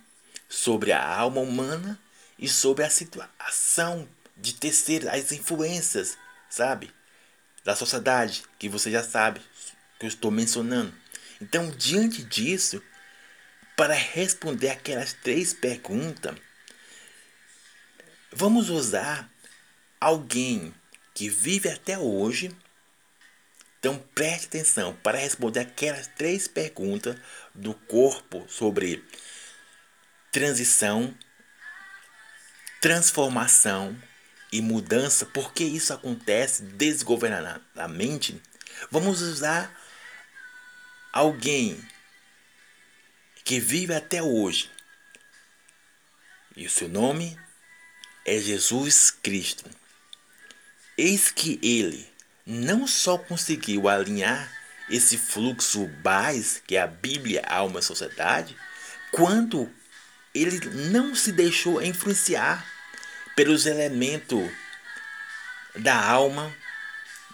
[0.49, 2.01] sobre a alma humana
[2.39, 6.19] e sobre a situação de terceiros, as influências,
[6.49, 6.93] sabe?
[7.65, 9.41] Da sociedade, que você já sabe
[9.99, 10.95] que eu estou mencionando.
[11.41, 12.83] Então, diante disso,
[13.77, 16.35] para responder aquelas três perguntas,
[18.33, 19.31] vamos usar
[20.01, 20.75] alguém
[21.15, 22.55] que vive até hoje.
[23.79, 27.17] Então preste atenção para responder aquelas três perguntas
[27.55, 29.05] do corpo sobre
[30.33, 31.15] transição,
[32.81, 33.97] transformação
[34.55, 35.27] e mudança.
[35.27, 38.41] Por que isso acontece desgovernadamente?
[38.89, 39.69] Vamos usar
[41.13, 41.77] alguém
[43.45, 44.71] que vive até hoje.
[46.57, 47.37] E o seu nome
[48.25, 49.69] é Jesus Cristo.
[50.97, 52.09] Eis que ele
[52.47, 54.53] não só conseguiu alinhar
[54.89, 58.57] esse fluxo base que é a Bíblia, alma e sociedade,
[59.11, 59.69] quanto
[60.33, 62.74] ele não se deixou influenciar
[63.35, 64.51] pelos elementos
[65.77, 66.55] da alma,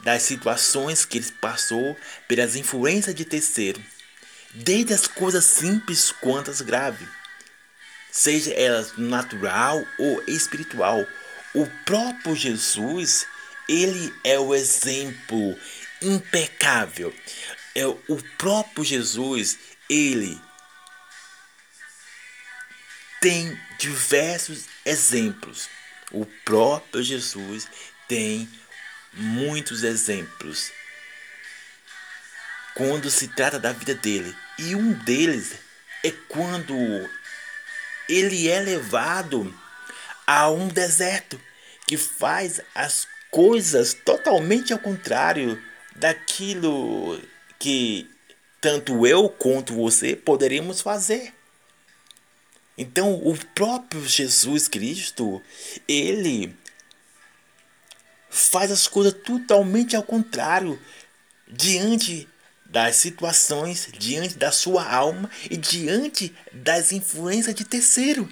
[0.03, 1.97] das situações que ele passou,
[2.27, 3.83] pelas influências de terceiro,
[4.55, 7.07] desde as coisas simples quanto as graves,
[8.11, 11.07] seja elas natural ou espiritual.
[11.55, 13.27] O próprio Jesus,
[13.69, 15.59] ele é o exemplo
[16.01, 17.15] impecável.
[17.75, 20.41] É o próprio Jesus, ele
[23.21, 25.69] tem diversos exemplos.
[26.11, 27.69] O próprio Jesus
[28.09, 28.49] tem
[29.13, 30.73] muitos exemplos
[32.75, 34.35] quando se trata da vida dele.
[34.59, 35.55] E um deles
[36.05, 36.75] é quando
[38.09, 39.55] ele é levado
[40.27, 41.41] a um deserto
[41.87, 45.63] que faz as coisas totalmente ao contrário
[45.95, 47.21] daquilo
[47.59, 48.09] que
[48.61, 51.33] tanto eu quanto você poderíamos fazer.
[52.81, 55.43] Então, o próprio Jesus Cristo,
[55.87, 56.57] ele
[58.31, 60.81] faz as coisas totalmente ao contrário
[61.47, 62.27] diante
[62.65, 68.27] das situações, diante da sua alma e diante das influências de terceiro.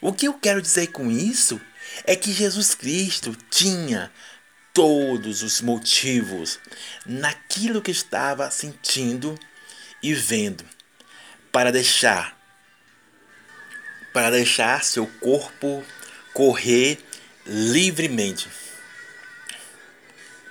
[0.00, 1.60] O que eu quero dizer com isso
[2.04, 4.10] é que Jesus Cristo tinha
[4.72, 6.58] todos os motivos
[7.04, 9.38] naquilo que estava sentindo
[10.02, 10.64] e vendo
[11.54, 12.36] para deixar
[14.12, 15.84] para deixar seu corpo
[16.32, 16.98] correr
[17.46, 18.48] livremente.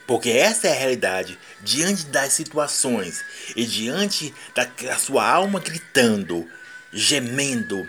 [0.08, 1.40] Porque essa é a realidade.
[1.62, 3.24] Diante das situações
[3.56, 6.50] e diante da, sua alma gritando,
[6.92, 7.88] gemendo,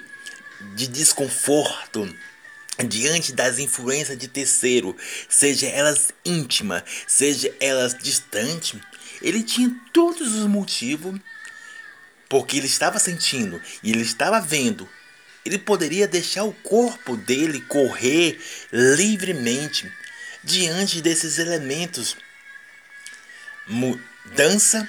[0.76, 2.08] de desconforto,
[2.86, 4.96] diante das influências de terceiro,
[5.28, 8.80] seja elas íntimas, seja elas distantes,
[9.20, 11.18] ele tinha todos os motivos,
[12.34, 14.90] porque ele estava sentindo e ele estava vendo.
[15.44, 18.40] Ele poderia deixar o corpo dele correr
[18.72, 19.88] livremente
[20.42, 22.16] diante desses elementos:
[23.68, 24.88] mudança,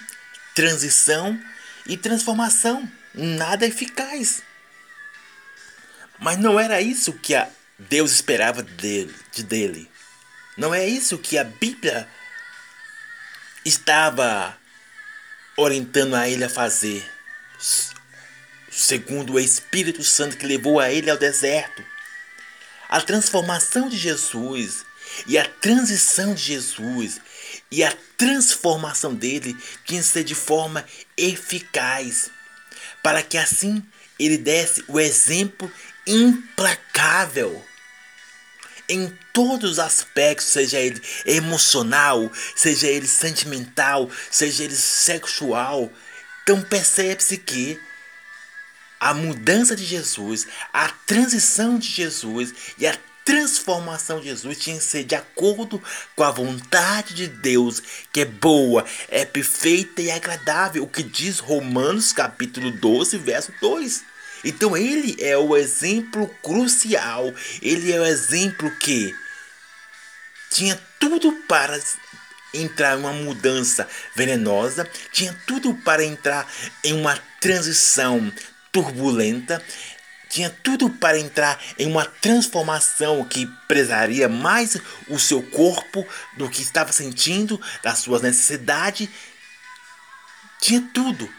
[0.55, 1.39] transição
[1.85, 2.91] e transformação.
[3.13, 4.41] Nada eficaz.
[6.17, 7.35] Mas não era isso que
[7.77, 9.87] Deus esperava dele, de dele.
[10.57, 12.09] Não é isso que a Bíblia
[13.63, 14.57] estava
[15.55, 17.07] orientando a ele a fazer,
[18.71, 21.83] segundo o Espírito Santo que levou a ele ao deserto.
[22.89, 24.85] A transformação de Jesus
[25.27, 27.19] e a transição de Jesus
[27.71, 29.55] e a transformação dele
[29.85, 30.85] tinha que ser de forma
[31.17, 32.29] eficaz,
[33.01, 33.83] para que assim
[34.19, 35.71] ele desse o exemplo
[36.05, 37.65] implacável
[38.87, 45.91] em todos os aspectos, seja ele emocional, seja ele sentimental, seja ele sexual.
[46.45, 47.81] Então percebe-se que
[48.99, 54.83] a mudança de Jesus, a transição de Jesus e a transformação de Jesus tinha que
[54.83, 55.81] ser de acordo
[56.15, 57.81] com a vontade de Deus,
[58.13, 64.03] que é boa, é perfeita e agradável, o que diz Romanos capítulo 12, verso 2.
[64.43, 69.15] Então ele é o exemplo crucial, ele é o exemplo que
[70.51, 71.79] tinha tudo para
[72.61, 76.47] entrar em uma mudança venenosa, tinha tudo para entrar
[76.83, 78.31] em uma transição
[78.71, 79.63] turbulenta,
[80.29, 84.77] tinha tudo para entrar em uma transformação que prezaria mais
[85.07, 89.07] o seu corpo do que estava sentindo, das suas necessidades.
[90.59, 91.33] Tinha tudo.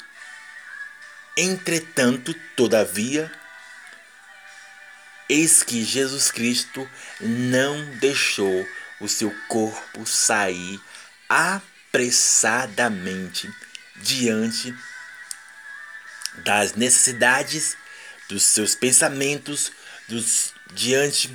[1.37, 3.31] Entretanto, todavia,
[5.29, 6.89] eis que Jesus Cristo
[7.21, 8.67] não deixou
[8.99, 10.81] o seu corpo sair
[11.29, 13.53] apressadamente
[13.97, 14.75] diante
[16.45, 17.77] das necessidades
[18.29, 19.73] dos seus pensamentos,
[20.09, 21.31] dos, diante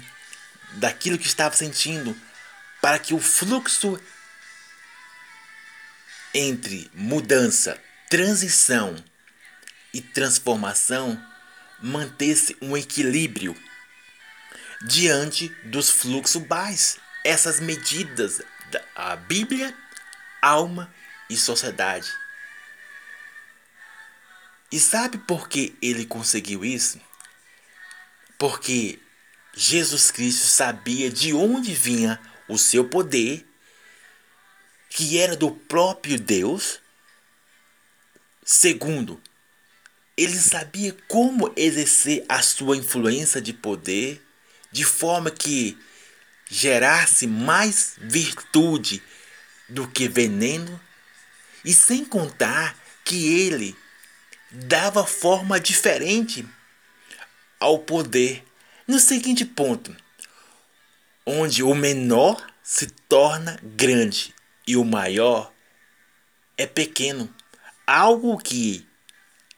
[0.73, 2.15] daquilo que estava sentindo,
[2.81, 3.97] para que o fluxo
[6.33, 7.79] entre mudança,
[8.09, 8.95] transição
[9.93, 11.21] e transformação
[11.81, 13.55] manter-se um equilíbrio
[14.83, 16.97] diante dos fluxos baixos.
[17.23, 18.41] Essas medidas
[18.71, 19.75] da Bíblia,
[20.41, 20.93] alma
[21.29, 22.11] e sociedade.
[24.71, 26.99] E sabe por que ele conseguiu isso?
[28.39, 28.99] Porque
[29.53, 33.45] Jesus Cristo sabia de onde vinha o seu poder
[34.89, 36.79] que era do próprio Deus.
[38.43, 39.21] Segundo,
[40.15, 44.21] ele sabia como exercer a sua influência de poder
[44.71, 45.77] de forma que
[46.51, 49.01] gerasse mais virtude
[49.69, 50.79] do que veneno,
[51.63, 53.73] e sem contar que ele
[54.51, 56.45] dava forma diferente
[57.57, 58.43] ao poder.
[58.85, 59.95] No seguinte ponto,
[61.25, 64.35] onde o menor se torna grande
[64.67, 65.53] e o maior
[66.57, 67.33] é pequeno,
[67.87, 68.85] algo que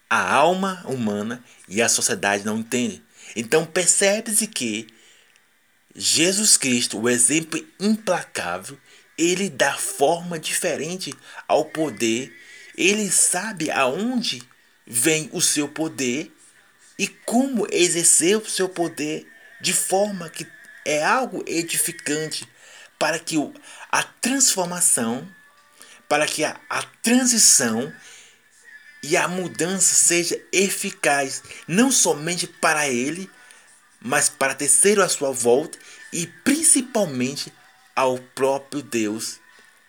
[0.08, 3.04] a alma humana e a sociedade não entendem.
[3.36, 4.88] Então percebe-se que
[5.96, 8.78] Jesus Cristo, o exemplo implacável,
[9.18, 11.14] ele dá forma diferente
[11.48, 12.36] ao poder.
[12.76, 14.42] Ele sabe aonde
[14.86, 16.32] vem o seu poder
[16.98, 19.28] e como exercer o seu poder
[19.62, 20.48] de forma que
[20.86, 22.48] é algo edificante
[22.98, 23.36] para que
[23.92, 25.28] a transformação,
[26.10, 27.94] para que a, a transição
[29.04, 33.30] e a mudança seja eficaz, não somente para ele,
[34.04, 35.80] mas para terceiro à sua volta
[36.12, 37.52] e principalmente
[37.96, 39.40] ao próprio Deus.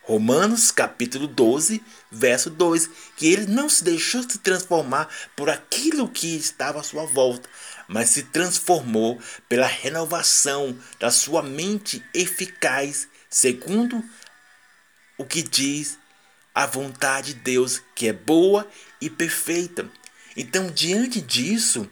[0.03, 6.37] Romanos capítulo 12, verso 2, que ele não se deixou se transformar por aquilo que
[6.37, 7.49] estava à sua volta,
[7.87, 14.03] mas se transformou pela renovação da sua mente eficaz, segundo
[15.17, 15.97] o que diz
[16.53, 18.67] a vontade de Deus, que é boa
[19.01, 19.89] e perfeita.
[20.37, 21.89] Então, diante disso,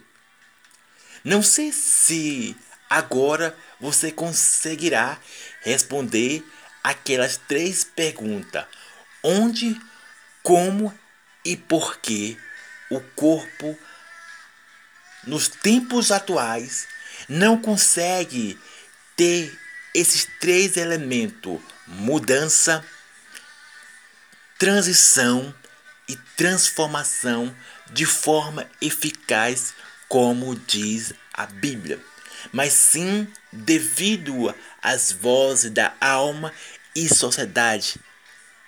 [1.23, 2.55] não sei se
[2.89, 5.17] agora você conseguirá
[5.61, 6.43] responder
[6.83, 8.65] aquelas três perguntas:
[9.23, 9.79] onde,
[10.41, 10.97] como
[11.45, 12.37] e por que
[12.89, 13.77] o corpo,
[15.25, 16.87] nos tempos atuais,
[17.29, 18.59] não consegue
[19.15, 19.57] ter
[19.93, 22.85] esses três elementos: mudança,
[24.59, 25.55] transição
[26.07, 27.55] e transformação
[27.91, 29.73] de forma eficaz,
[30.13, 31.99] como diz a Bíblia,
[32.51, 36.53] mas sim devido às vozes da alma
[36.95, 37.95] e sociedade,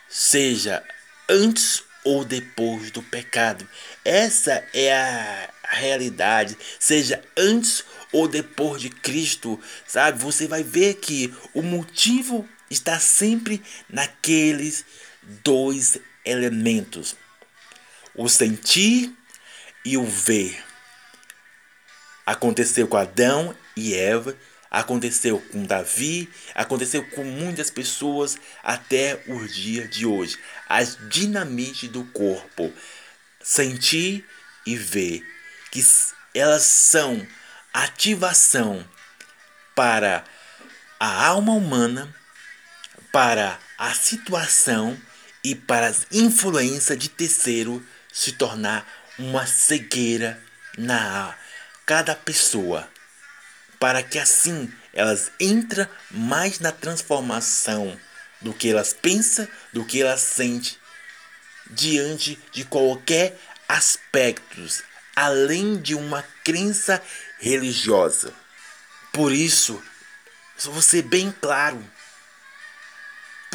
[0.10, 0.84] seja
[1.30, 3.70] antes ou depois do pecado.
[4.04, 10.24] Essa é a realidade, seja antes ou depois de Cristo, sabe?
[10.24, 14.84] Você vai ver que o motivo está sempre naqueles
[15.44, 17.16] dois elementos:
[18.16, 19.16] o sentir
[19.86, 20.65] e o ver.
[22.26, 24.36] Aconteceu com Adão e Eva,
[24.72, 30.38] aconteceu com Davi, aconteceu com muitas pessoas até o dia de hoje.
[30.68, 32.74] As dinamites do corpo,
[33.42, 34.26] sentir
[34.66, 35.24] e ver,
[35.72, 35.86] que
[36.34, 37.26] elas são
[37.74, 38.86] ativação
[39.76, 40.24] para
[41.00, 42.14] a alma humana,
[43.12, 45.00] para a situação
[45.44, 48.88] e para as influências de terceiro se tornar
[49.20, 50.42] uma cegueira
[50.78, 51.38] na
[51.86, 52.90] cada pessoa,
[53.80, 58.00] para que assim elas entrem mais na transformação
[58.42, 60.78] do que elas pensam, do que elas sentem
[61.70, 64.62] diante de qualquer aspecto,
[65.16, 67.02] além de uma crença
[67.40, 68.34] religiosa.
[69.12, 69.82] Por isso,
[70.82, 71.84] ser bem claro,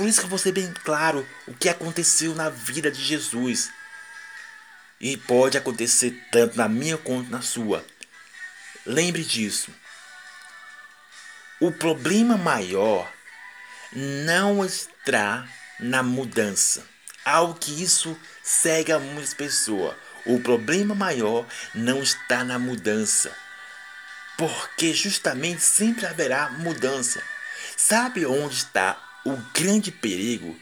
[0.01, 3.71] por isso que ser bem claro o que aconteceu na vida de Jesus.
[4.99, 7.85] E pode acontecer tanto na minha quanto na sua.
[8.91, 9.73] Lembre disso.
[11.61, 13.09] O problema maior
[13.93, 16.85] não está na mudança.
[17.25, 19.97] Algo que isso cega muitas pessoas.
[20.27, 23.33] O problema maior não está na mudança.
[24.37, 27.23] Porque justamente sempre haverá mudança.
[27.77, 30.61] Sabe onde está o grande perigo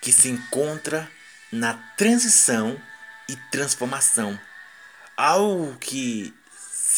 [0.00, 1.08] que se encontra
[1.52, 2.82] na transição
[3.28, 4.36] e transformação.
[5.16, 6.34] Algo que,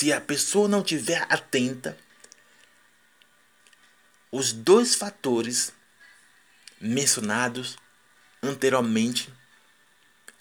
[0.00, 1.94] se a pessoa não tiver atenta,
[4.32, 5.74] os dois fatores
[6.80, 7.76] mencionados
[8.42, 9.30] anteriormente,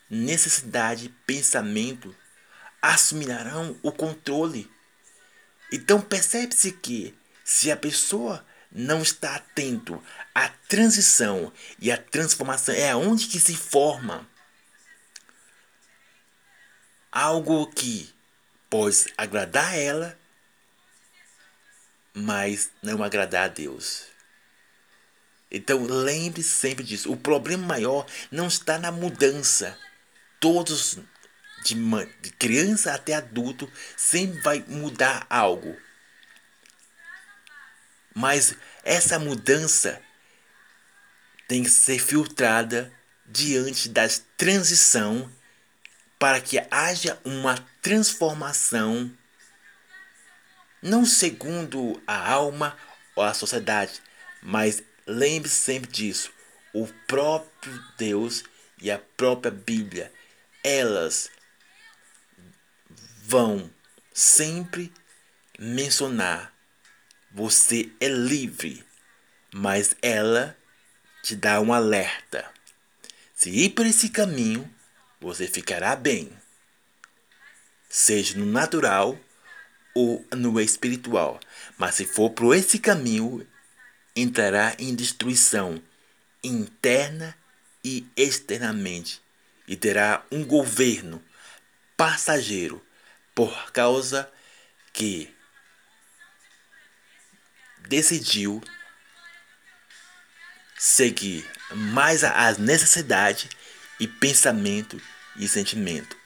[0.10, 2.16] necessidade e pensamento,
[2.82, 4.72] assumirão o controle.
[5.74, 10.02] Então percebe-se que se a pessoa não está atento
[10.34, 14.26] à transição e à transformação, é onde que se forma
[17.12, 18.18] algo que
[18.70, 20.20] pode agradar a ela,
[22.14, 24.08] mas não agradar a Deus.
[25.52, 27.12] Então lembre sempre disso.
[27.12, 29.78] O problema maior não está na mudança.
[30.40, 31.00] Todos,
[31.66, 31.76] de,
[32.22, 35.76] de criança até adulto, sempre vai mudar algo.
[38.14, 40.02] Mas essa mudança
[41.48, 42.92] tem que ser filtrada
[43.26, 44.08] diante da
[44.38, 45.32] transição
[46.20, 47.56] para que haja uma
[47.90, 49.12] transformação
[50.80, 52.78] não segundo a alma
[53.16, 54.00] ou a sociedade,
[54.44, 56.32] mas lembre -se sempre disso.
[56.72, 58.44] O próprio Deus
[58.80, 60.14] e a própria Bíblia,
[60.64, 61.32] elas
[63.24, 63.74] vão
[64.14, 64.94] sempre
[65.58, 66.54] mencionar:
[67.32, 68.86] você é livre,
[69.52, 70.56] mas ela
[71.24, 72.54] te dá um alerta.
[73.34, 74.72] Se ir por esse caminho,
[75.20, 76.32] você ficará bem,
[77.90, 79.20] seja no natural
[79.96, 81.40] ou no espiritual.
[81.78, 83.46] Mas se for por esse caminho,
[84.16, 85.82] entrará em destruição
[86.44, 87.36] interna
[87.84, 89.22] e externamente,
[89.68, 91.24] e terá um governo
[91.98, 92.86] passageiro
[93.34, 94.30] por causa
[94.94, 95.34] que
[97.88, 98.62] decidiu
[100.78, 103.50] seguir mais as necessidades
[104.00, 105.02] e pensamento
[105.36, 106.19] e sentimento.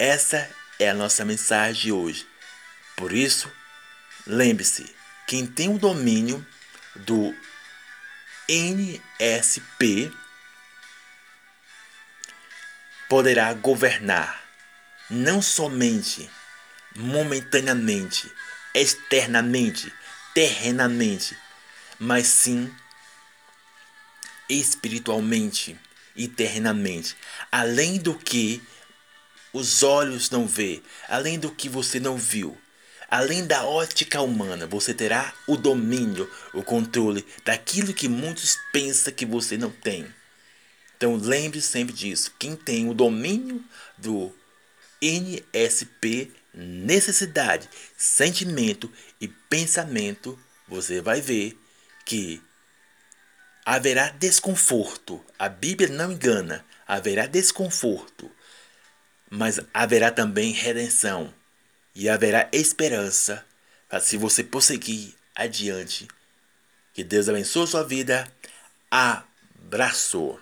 [0.00, 0.48] Essa
[0.78, 2.26] é a nossa mensagem de hoje.
[2.96, 3.52] Por isso,
[4.26, 4.96] lembre-se,
[5.26, 6.46] quem tem o domínio
[6.96, 7.36] do
[8.48, 10.10] NSP
[13.10, 14.42] poderá governar
[15.10, 16.30] não somente
[16.96, 18.32] momentaneamente,
[18.74, 19.92] externamente,
[20.32, 21.36] terrenamente,
[21.98, 22.74] mas sim
[24.48, 25.78] espiritualmente
[26.16, 27.14] e terrenamente,
[27.52, 28.62] além do que
[29.52, 32.56] os olhos não vê, além do que você não viu.
[33.10, 39.26] Além da ótica humana, você terá o domínio, o controle daquilo que muitos pensam que
[39.26, 40.06] você não tem.
[40.96, 42.32] Então lembre sempre disso.
[42.38, 43.64] Quem tem o domínio
[43.98, 44.32] do
[45.02, 50.38] NSP, necessidade, sentimento e pensamento,
[50.68, 51.58] você vai ver
[52.04, 52.40] que
[53.66, 55.24] haverá desconforto.
[55.36, 56.64] A Bíblia não engana.
[56.86, 58.30] Haverá desconforto
[59.30, 61.32] mas haverá também redenção
[61.94, 63.44] e haverá esperança
[63.88, 66.08] para se você prosseguir adiante.
[66.92, 68.30] Que Deus abençoe sua vida.
[68.90, 70.38] Abraço.